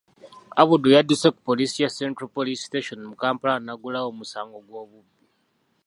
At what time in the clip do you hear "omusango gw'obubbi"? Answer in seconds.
4.13-5.25